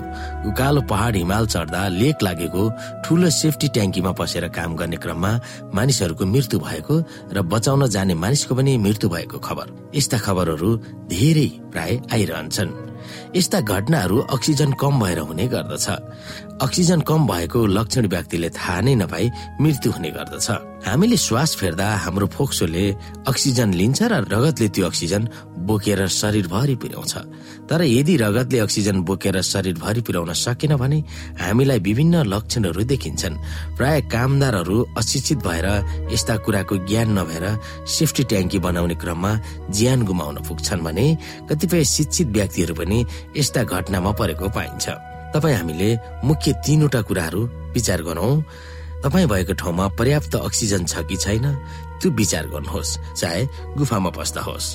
उकालो 0.48 0.80
पहाड 0.90 1.16
हिमाल 1.16 1.46
चढ्दा 1.46 1.80
लेक 2.00 2.22
लागेको 2.22 2.62
ठुलो 3.04 3.30
सेफ्टी 3.30 3.68
ट्याङ्कीमा 3.74 4.12
पसेर 4.18 4.48
काम 4.54 4.76
गर्ने 4.78 4.96
क्रममा 5.02 5.32
मानिसहरूको 5.74 6.24
मृत्यु 6.26 6.58
भएको 6.60 6.94
र 7.34 7.42
बचाउन 7.42 7.86
जाने 7.90 8.14
मानिसको 8.14 8.54
पनि 8.54 8.78
मृत्यु 8.78 9.08
भएको 9.10 9.38
खबर। 9.38 9.66
यस्ता 9.94 10.18
खबरहरू 10.18 10.70
धेरै 11.10 11.48
प्राय 11.72 11.92
आइरहन्छन्। 12.14 12.70
यस्ता 13.36 13.60
घटनाहरू 13.60 14.16
अक्सिजन 14.34 14.72
कम 14.80 15.00
भएर 15.00 15.18
हुने 15.18 15.46
गर्दछ। 15.54 15.86
अक्सिजन 16.62 17.00
कम 17.08 17.26
भएको 17.26 17.66
लक्षण 17.66 18.06
व्यक्तिले 18.06 18.48
थाहा 18.50 18.80
नै 18.80 18.94
नपाई 19.02 19.30
मृत्यु 19.60 19.92
हुने 19.92 20.10
गर्दछ। 20.10 20.48
हामीले 20.84 21.16
श्वास 21.16 21.54
फेर्दा 21.56 21.86
हाम्रो 22.04 22.26
फोक्सोले 22.28 22.84
अक्सिजन 23.24 23.72
लिन्छ 23.72 24.00
र 24.04 24.14
रगतले 24.28 24.68
त्यो 24.68 24.84
अक्सिजन 24.86 25.22
बोकेर 25.64 26.00
शरीरभरि 26.12 26.74
पुर्याउँछ 26.76 27.14
तर 27.68 27.80
यदि 27.82 28.14
रगतले 28.20 28.58
अक्सिजन 28.60 29.00
बोकेर 29.08 29.40
शरीरभरि 29.42 30.00
पुर्याउन 30.06 30.32
सकेन 30.36 30.76
भने 30.76 30.98
हामीलाई 31.40 31.78
विभिन्न 31.88 32.14
लक्षणहरू 32.28 32.82
देखिन्छन्। 32.92 33.40
प्राय 33.78 34.00
कामदारहरू 34.12 34.76
अशिक्षित 35.00 35.38
भएर 35.46 35.66
यस्ता 36.12 36.36
कुराको 36.44 36.74
ज्ञान 36.84 37.08
नभएर 37.18 37.44
सेफ्टी 37.88 38.22
ट्याङ्की 38.30 38.58
बनाउने 38.60 38.94
क्रममा 39.00 39.32
ज्यान 39.72 40.04
गुमाउन 40.04 40.36
पुग्छन् 40.48 40.84
भने 40.84 41.06
कतिपय 41.48 41.84
शिक्षित 41.96 42.28
व्यक्तिहरू 42.36 42.74
पनि 42.76 42.98
यस्ता 43.36 43.62
घटनामा 43.64 44.12
परेको 44.20 44.46
पाइन्छ। 44.52 44.84
तपाईँ 45.32 45.56
हामीले 45.56 45.88
मुख्य 46.28 46.52
तीनवटा 46.60 47.00
कुराहरू 47.08 47.40
विचार 47.74 48.02
गरौँ। 48.04 48.32
तपाईँ 49.04 49.26
भएको 49.28 49.54
ठाउँमा 49.60 49.86
पर्याप्त 50.00 50.34
अक्सिजन 50.40 50.84
छ 50.88 51.04
कि 51.04 51.16
छैन 51.20 51.46
त्यो 52.00 52.10
विचार 52.10 52.46
गर्नुहोस् 52.48 52.92
चाहे 53.20 53.42
गुफामा 53.76 54.10
बस्दा 54.16 54.40
होस् 54.40 54.68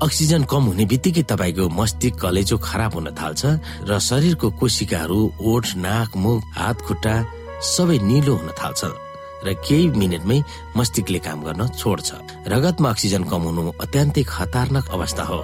अक्सिजन 0.00 0.42
कम 0.48 0.62
हुने 0.72 0.84
बित्तिकै 0.88 1.22
तपाईँको 1.28 1.68
मस्तिष्क 1.68 2.16
कलेजो 2.16 2.56
खराब 2.58 2.94
हुन 2.96 3.08
थाल्छ 3.12 3.42
र 3.84 3.98
शरीरको 4.08 4.50
कोशिकाहरू 4.60 5.20
ओठ 5.38 5.64
नाक 5.84 6.16
मुख 6.16 6.40
हात 6.56 6.76
खुट्टा 6.86 7.14
सबै 7.60 7.98
निलो 8.08 8.34
हुन 8.40 8.50
थाल्छ 8.56 8.82
र 9.44 9.52
केही 9.60 9.88
मिनटमै 10.00 10.38
मस्तिष्कले 10.76 11.18
काम 11.20 11.38
गर्न 11.44 11.62
छोड्छ। 11.76 12.08
रगतमा 12.48 12.88
अक्सिजन 12.90 13.22
कम 13.28 13.42
हुनु 13.48 13.62
अत्यन्तै 13.84 14.22
खतरनाक 14.24 14.86
अवस्था 14.96 15.24
हो। 15.30 15.40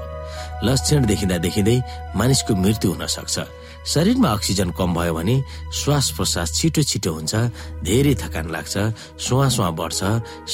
लक्षण 0.64 1.05
देखिँदा 1.05 1.37
देखिँदै 1.44 1.76
मानिसको 2.16 2.53
मृत्यु 2.57 2.88
हुन 2.92 3.05
सक्छ। 3.07 3.37
शरीरमा 3.86 4.28
अक्सिजन 4.28 4.70
कम 4.76 4.94
भयो 4.94 5.14
भने 5.14 5.36
श्वास 5.72 6.10
प्रश्वास 6.16 6.52
छिटो 6.52 6.82
छिटो 6.82 7.10
हुन्छ 7.12 7.34
धेरै 7.82 8.14
थकान 8.22 8.50
लाग्छ 8.52 8.74
सुहा 9.16 9.48
सुहा 9.48 9.70
बढ्छ 9.72 10.00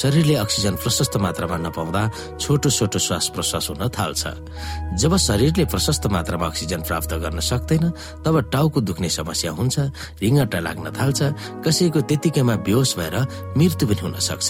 शरीरले 0.01 0.35
अक्सिजन 0.47 0.75
प्रशस्त 0.83 1.17
मात्रामा 1.19 1.57
नपाउँदा 1.67 2.03
छोटो 2.39 2.71
छोटो 2.71 2.99
श्वास 2.99 3.29
प्रश्वास 3.35 3.69
हुन 3.71 3.83
थाल्छ। 3.99 4.23
जब 5.03 5.17
शरीरले 5.17 5.65
प्रशस्त 5.67 6.07
मात्रामा 6.07 6.47
अक्सिजन 6.47 6.81
प्राप्त 6.87 7.13
गर्न 7.23 7.41
सक्दैन 7.43 7.85
तब 8.25 8.35
टाउको 8.53 8.81
दुख्ने 8.81 9.09
समस्या 9.11 9.51
हुन्छ 9.59 9.75
रिङ्गटा 10.23 10.59
लाग्न 10.63 10.87
थाल्छ 10.95 11.21
कसैको 11.67 12.01
त्यतिकैमा 12.07 12.55
बेहोस 12.63 12.95
भएर 12.99 13.17
मृत्यु 13.59 13.89
पनि 13.89 14.01
हुन 14.03 14.15
सक्छ। 14.23 14.49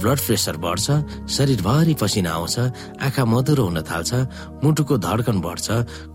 ब्लड 0.00 0.18
प्रेसर 0.26 0.56
बढ्छ 0.64 0.86
शरीरभरि 1.36 1.94
पसिना 2.00 2.30
आउँछ 2.38 2.56
आँखा 3.04 3.24
मधुरो 3.24 3.64
हुन 3.64 3.78
थाल्छ 3.90 4.12
मुटुको 4.64 4.94
धड्कन 5.06 5.36
बढ्छ 5.46 5.66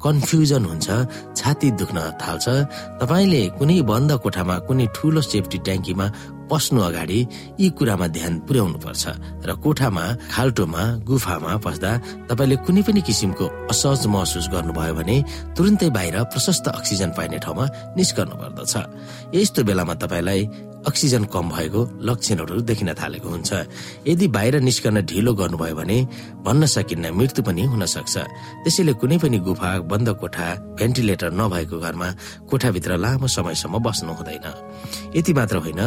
कन्फ्युजन 0.03 0.63
हुन्छ 0.65 0.87
छाती 1.39 1.69
दुख्न 1.79 1.97
थाल्छ। 2.21 2.45
तपाईँले 3.01 3.41
कुनै 3.59 3.77
बन्द 3.91 4.11
कोठामा 4.23 4.55
कुनै 4.67 4.85
ठुलो 4.95 5.21
सेफ्टी 5.21 5.57
ट्याङ्कीमा 5.65 6.05
पस्नु 6.51 6.79
अगाडि 6.81 7.19
यी 7.61 7.69
कुरामा 7.77 8.07
ध्यान 8.17 8.33
पुर्याउनु 8.47 8.77
पर्छ 8.85 9.03
र 9.47 9.49
कोठामा 9.63 10.05
खाल्टोमा 10.33 10.83
गुफामा 11.09 11.53
पस्दा 11.65 11.91
तपाईँले 12.29 12.55
कुनै 12.65 12.81
पनि 12.87 13.01
किसिमको 13.07 13.45
असहज 13.71 14.01
महसुस 14.13 14.45
गर्नुभयो 14.53 14.93
भने 14.99 15.17
तुरन्तै 15.55 15.89
बाहिर 15.97 16.15
प्रशस्त 16.33 16.65
अक्सिजन 16.79 17.09
पाइने 17.17 17.37
ठाउँमा 17.45 17.65
निस्कनु 17.97 18.35
पर्दछ। 18.41 18.73
यस्तो 19.35 19.59
बेलामा 19.67 19.93
तपाईँलाई 20.01 20.41
अक्सिजन 20.79 21.23
कम 21.33 21.49
भएको 21.51 21.81
लक्षणहरू 22.07 22.61
देखिन 22.63 22.89
थालेको 22.95 23.27
हुन्छ। 23.29 23.51
यदि 24.07 24.27
बाहिर 24.31 24.55
निस्कन 24.63 25.03
ढिलो 25.11 25.33
गर्नुभयो 25.35 25.75
भने 25.75 25.97
भन्न 26.45 26.65
सकिन्न 26.65 27.11
मृत्यु 27.19 27.43
पनि 27.43 27.63
हुन 27.67 27.83
सक्छ। 27.85 28.15
त्यसैले 28.63 28.93
कुनै 28.95 29.17
पनि 29.19 29.37
गुफा 29.43 29.71
बन्द 29.91 30.09
कोठा 30.23 30.47
भेन्टिलेटर 30.79 31.31
नभएको 31.35 31.77
घरमा 31.83 32.09
कोठाभित्र 32.47 32.91
लामो 32.95 33.27
समयसम्म 33.27 33.75
बस्नु 33.83 34.11
हुँदैन। 34.17 34.47
यति 35.19 35.31
मात्र 35.35 35.55
होइन 35.67 35.81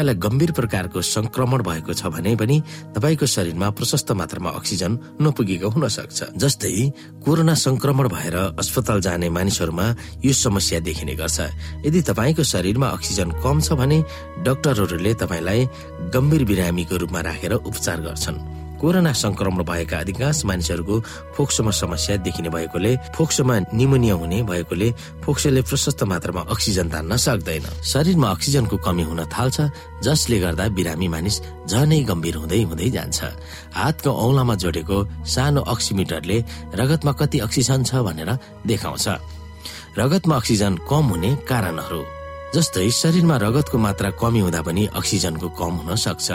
तपाईँलाई 0.00 0.16
गम्भीर 0.16 0.52
प्रकारको 0.56 1.00
संक्रमण 1.04 1.60
भएको 1.60 1.92
छ 1.92 2.08
भने 2.08 2.32
पनि 2.32 2.56
तपाईँको 2.96 3.26
शरीरमा 3.26 3.68
प्रशस्त 3.76 4.12
मात्रामा 4.16 4.50
अक्सिजन 4.56 4.92
नपुगेको 5.20 5.68
हुन 5.68 5.88
सक्छ 5.92 6.40
जस्तै 6.40 6.72
कोरोना 7.20 7.54
संक्रमण 7.54 8.08
भएर 8.08 8.36
अस्पताल 8.56 9.00
जाने 9.04 9.28
मानिसहरूमा 9.28 9.86
यो 10.24 10.32
समस्या 10.32 10.80
देखिने 10.80 11.14
गर्छ। 11.20 11.38
यदि 11.84 12.00
तपाईँको 12.08 12.42
शरीरमा 12.48 12.88
अक्सिजन 12.96 13.28
कम 13.44 13.60
छ 13.60 13.76
भने 13.76 13.98
डाक्टरहरूले 14.40 15.12
तपाईँलाई 15.20 15.68
गम्भीर 16.16 16.44
बिरामीको 16.48 16.96
रूपमा 16.96 17.20
राखेर 17.20 17.52
उपचार 17.60 18.00
गर्छन्। 18.00 18.59
कोरोना 18.80 19.12
संक्रमण 19.12 19.62
भएका 19.68 19.96
अधिकांश 19.98 20.44
मानिसहरूको 20.48 20.96
फोक्सोमा 21.36 21.70
समस्या 21.70 22.16
देखिने 22.24 22.48
भएकोले 22.48 22.92
फोक्सोमा 23.12 23.54
निमोनिया 23.76 24.14
हुने 24.16 24.38
भएकोले 24.48 24.88
फोक्सोले 25.24 25.62
प्रशस्त 25.68 26.02
मात्रामा 26.08 26.40
अक्सिजन 26.48 26.88
तान्न 26.88 27.16
सक्दैन। 27.16 27.64
शरीरमा 27.84 28.28
अक्सिजनको 28.30 28.76
कमी 28.80 29.02
हुन 29.04 29.20
थाल्छ 29.28 29.58
जसले 30.00 30.38
गर्दा 30.40 30.64
बिरामी 30.72 31.08
मानिस 31.12 31.36
झनै 31.68 32.00
गम्भीर 32.08 32.36
हुँदै 32.40 32.62
हुँदै 32.64 32.88
जान्छ। 32.96 33.18
हातको 33.76 34.10
औलामा 34.10 34.54
जोडेको 34.62 34.98
सानो 35.28 35.60
अक्सिमिटरले 35.60 36.38
रगतमा 36.80 37.12
कति 37.20 37.38
अक्सिजन 37.46 37.84
छ 37.84 38.00
भनेर 38.00 38.30
देखाउँछ। 38.64 39.06
रगतमा 40.00 40.34
अक्सिजन 40.36 40.72
कम 40.88 41.04
हुने 41.12 41.30
कारणहरू 41.48 42.02
जस्तै 42.54 42.88
शरीरमा 42.90 43.36
रगतको 43.44 43.78
मात्रा 43.78 44.10
कमी 44.16 44.40
हुँदा 44.40 44.60
पनि 44.66 44.82
अक्सिजनको 44.96 45.48
कम 45.60 45.72
हुन 45.84 45.94
सक्छ। 45.96 46.28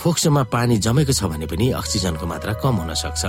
फोक्सोमा 0.00 0.42
पानी 0.52 0.76
जमेको 0.84 1.12
छ 1.12 1.24
भने 1.30 1.46
पनि 1.46 1.70
अक्सिजनको 1.80 2.26
मात्रा 2.26 2.52
कम 2.60 2.74
हुन 2.76 2.92
सक्छ। 2.94 3.22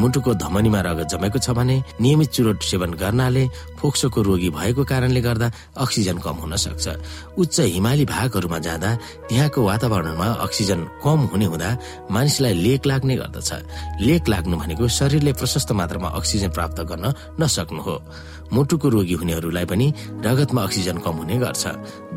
मुटुको 0.00 0.34
धमनीमा 0.34 0.80
रगत 0.80 1.08
जमेको 1.12 1.38
छ 1.38 1.50
भने 1.52 1.76
नियमित 2.00 2.30
चुरोट 2.32 2.62
सेवन 2.64 2.90
गर्नाले 2.96 3.44
फोक्सोको 3.78 4.22
रोगी 4.22 4.50
भएको 4.50 4.82
कारणले 4.84 5.20
गर्दा 5.20 5.48
अक्सिजन 5.76 6.18
कम 6.24 6.36
हुन 6.42 6.56
सक्छ। 6.56 6.84
उच्च 7.36 7.60
हिमाली 7.76 8.04
भागहरूमा 8.08 8.58
जाँदा 8.58 8.90
त्यहाँको 9.28 9.60
वातावरणमा 9.64 10.28
अक्सिजन 10.46 10.80
कम 11.04 11.20
हुने 11.28 11.46
हुँदा 11.52 11.70
मानिसलाई 12.08 12.54
लेक 12.64 12.86
लाग्ने 12.86 13.14
गर्दछ। 13.20 13.50
लेक 14.00 14.28
लाग्नु 14.28 14.56
भनेको 14.56 14.88
शरीरले 14.88 15.32
प्रशस्त 15.36 15.72
मात्रामा 15.76 16.08
अक्सिजन 16.08 16.50
प्राप्त 16.56 16.80
गर्न 16.88 17.04
नसक्नु 17.40 17.82
हो। 17.82 17.96
मुटुको 18.52 18.88
रोगी 18.88 19.14
हुनेहरूलाई 19.14 19.64
पनि 19.64 19.86
रगतमा 20.24 20.62
अक्सिजन 20.62 20.98
कम 20.98 21.14
हुने 21.22 21.36
गर्छ। 21.38 21.64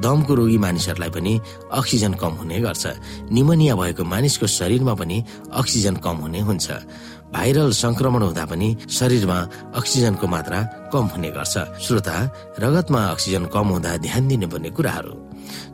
दमको 0.04 0.34
रोगी 0.36 0.58
मानिसहरूलाई 0.58 1.10
पनि 1.10 1.34
अक्सिजन 1.72 2.14
कम 2.14 2.34
हुने 2.42 2.60
गर्छ। 2.60 2.86
निमोनिया 3.32 3.76
भएको 3.76 4.04
मानिसको 4.04 4.48
शरीरमा 4.48 4.94
पनि 4.94 5.24
अक्सिजन 5.54 5.96
कम 5.96 6.16
हुने 6.24 6.40
हुन्छ। 6.40 6.68
भाइरल 7.28 7.72
संक्रमण 7.72 8.22
हुँदा 8.24 8.46
पनि 8.46 8.78
शरीरमा 8.90 9.38
अक्सिजनको 9.76 10.28
मात्रा 10.28 10.60
कम 10.94 11.06
हुने 11.12 11.30
गर्छ। 11.32 11.56
श्रोता 11.84 12.16
रगतमा 12.60 13.02
अक्सिजन 13.06 13.46
कम 13.46 13.68
हुँदा 13.68 13.98
ध्यान 13.98 14.28
दिनुपर्ने 14.28 14.70
कुराहरू। 14.70 15.14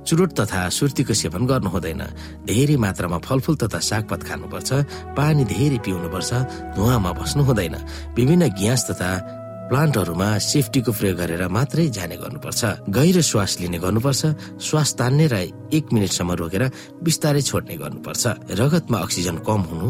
चुरोट 0.07 0.31
तथा 0.39 0.69
सुर्तीको 0.69 1.13
सेवन 1.13 1.45
गर्नु 1.45 1.69
हुँदैन। 1.69 2.01
धेरै 2.45 2.75
मात्रामा 2.75 3.17
फलफुल 3.17 3.55
तथा 3.55 3.79
सागपात 3.79 4.23
खानुपर्छ। 4.23 4.69
पानी 5.17 5.43
धेरै 5.45 5.77
पिउनुपर्छ। 5.77 6.31
धुवामा 6.75 7.11
बस्नु 7.11 7.43
हुँदैन। 7.43 7.75
विभिन्न 8.15 8.49
ग्यास 8.57 8.81
तथा 8.91 9.42
प्लान्टहरूमा 9.63 10.29
सेफ्टीको 10.43 10.91
प्रयोग 10.91 11.17
गरेर 11.17 11.43
मात्रै 11.47 11.87
जाने 11.95 12.15
गर्नुपर्छ। 12.19 12.61
गहिरो 12.89 13.21
श्वास 13.21 13.51
लिने 13.61 13.79
गर्नुपर्छ। 13.79 14.21
श्वास 14.59 14.89
तान्ने 14.99 15.25
र 15.31 15.35
एक 15.71 15.85
मिनटसम्म 15.93 16.31
रोकेर 16.35 16.63
बिस्तारै 17.01 17.41
छोड्ने 17.41 17.75
गर्नुपर्छ। 17.79 18.23
रगतमा 18.59 18.97
अक्सिजन 19.05 19.37
कम 19.47 19.61
हुनु 19.69 19.87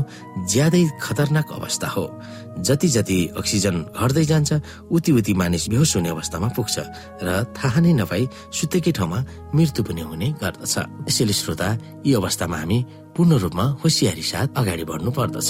ज्यादै 0.51 0.83
खतरनाक 1.01 1.47
अवस्था 1.57 1.87
हो। 1.89 2.05
जति 2.61 2.87
जति 2.95 3.19
अक्सिजन 3.39 3.75
घट्दै 3.97 4.25
जान्छ 4.31 4.51
उति 4.93 5.11
उति 5.11 5.33
मानिस 5.33 5.63
बेहोस 5.73 5.95
हुने 5.97 6.09
अवस्थामा 6.15 6.47
पुग्छ 6.53 6.75
र 7.25 7.29
थाहा 7.57 7.79
नै 7.81 7.93
नपाई 7.97 8.23
सुतेकै 8.53 8.91
ठाउँमा 8.93 9.19
मृत्यु 9.57 9.81
पनि 9.83 10.01
हुने 10.05 10.27
गर्दछ। 10.37 10.75
यसैले 11.09 11.33
श्रोता 11.33 11.69
यी 12.05 12.13
अवस्थामा 12.13 12.57
हामी 12.57 12.77
पूर्ण 13.17 13.31
रूपमा 13.41 13.65
होसियारी 13.81 14.21
साथ 14.21 14.47
अगाडि 14.53 14.83
बढ्नु 14.85 15.11
पर्दछ। 15.11 15.49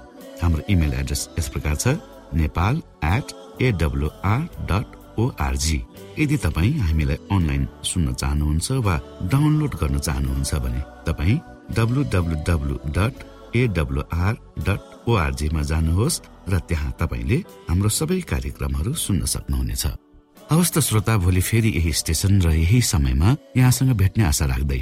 हाम्रो 0.41 0.63
इमेल 0.69 0.93
एड्रेस 1.01 1.21
यस 1.39 1.47
प्रकार 1.55 1.75
छ 1.75 1.95
Nepal 2.41 2.81
at 3.05 3.33
AWR 3.61 4.41
dot 4.71 4.87
ORG 5.19 5.79
यदि 6.19 6.37
तपाईँ 6.45 6.77
हामीलाई 6.87 7.17
अनलाइन 7.31 7.67
सुन्न 7.89 8.13
चाहनुहुन्छ 8.21 8.71
वा 8.87 8.95
डाउनलोड 9.33 9.73
गर्न 9.81 9.97
चाहनुहुन्छ 10.07 10.51
भने 10.65 10.81
तपाईँ 11.07 11.37
W 11.77 12.03
W 12.13 12.35
W 12.47 12.75
dot 12.97 13.15
AWR 13.55 14.33
dot 14.67 14.81
ओआरजीमा 15.09 15.61
जानुहोस् 15.71 16.21
र 16.51 16.59
त्यहाँ 16.69 16.91
तपाईँले 17.01 17.37
हाम्रो 17.69 17.89
सबै 17.99 18.19
कार्यक्रमहरू 18.31 18.93
सुन्न 19.05 19.25
सक्नुहुनेछ। 19.33 19.85
हवस् 20.51 20.73
त 20.73 20.79
श्रोता 20.87 21.17
भोलि 21.23 21.41
फेरि 21.49 21.69
यही 21.77 21.91
स्टेशन 22.01 22.41
र 22.41 22.51
यही 22.55 22.81
समयमा 22.91 23.29
यहाँसँग 23.57 23.91
भेट्ने 24.01 24.23
आशा 24.23 24.45
राख्दै 24.45 24.81